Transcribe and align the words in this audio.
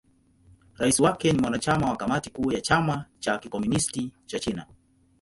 Rais 0.77 0.99
wake 0.99 1.33
ni 1.33 1.41
mwanachama 1.41 1.89
wa 1.89 1.97
Kamati 1.97 2.29
Kuu 2.29 2.51
ya 2.51 2.61
Chama 2.61 3.05
cha 3.19 3.37
Kikomunisti 3.37 4.13
cha 4.25 4.39
China. 4.39 4.65